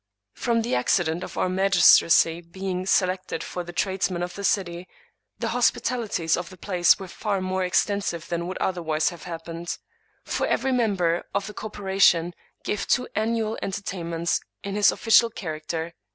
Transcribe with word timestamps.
From 0.33 0.63
the 0.63 0.73
accident 0.73 1.23
of 1.23 1.37
our 1.37 1.47
magistracy 1.47 2.41
being 2.41 2.87
se 2.87 3.05
lected 3.05 3.43
from 3.43 3.67
the 3.67 3.71
tradesmen 3.71 4.23
of 4.23 4.33
the 4.33 4.43
city, 4.43 4.87
the 5.37 5.49
hospitalities 5.49 6.35
of 6.35 6.49
the 6.49 6.57
place 6.57 6.97
were 6.97 7.07
far 7.07 7.39
more 7.39 7.63
extensive 7.63 8.27
than 8.27 8.47
would 8.47 8.57
otherwise 8.57 9.09
have 9.09 9.25
happened; 9.25 9.77
for 10.23 10.47
every 10.47 10.71
member 10.71 11.25
of 11.35 11.45
the 11.45 11.53
corporation 11.53 12.33
gave 12.63 12.87
two 12.87 13.07
annual 13.13 13.59
entertainments 13.61 14.39
in 14.63 14.73
his 14.73 14.91
official 14.91 15.29
character. 15.29 15.93